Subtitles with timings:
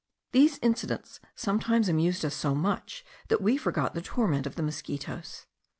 [0.31, 5.45] These incidents sometimes amused us so much that we forgot the torment of the mosquitos.